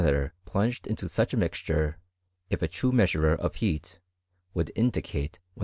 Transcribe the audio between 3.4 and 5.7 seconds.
lieat, would indicate 150".